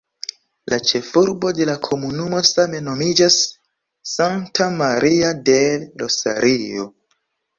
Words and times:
La 0.73 0.77
ĉefurbo 0.91 1.49
de 1.57 1.67
la 1.69 1.73
komunumo 1.87 2.39
same 2.51 2.79
nomiĝas 2.87 3.37
"Santa 4.13 4.69
Maria 4.79 5.31
del 5.51 5.85
Rosario". 6.05 6.89